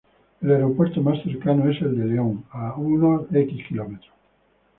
[0.41, 3.27] El aeropuerto más cercano es el de León, a unos